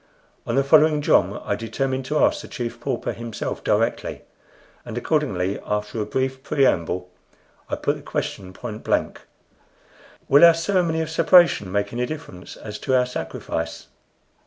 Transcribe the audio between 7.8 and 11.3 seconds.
the question point blank: "Will our ceremony of